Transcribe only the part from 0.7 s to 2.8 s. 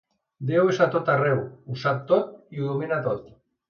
és a tot arreu, ho sap tot i ho